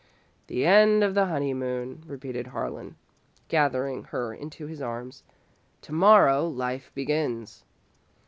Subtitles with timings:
[0.47, 2.95] "The end of the honeymoon!" repeated Harlan,
[3.49, 5.21] gathering her into his arms.
[5.83, 7.63] "To morrow, life begins!"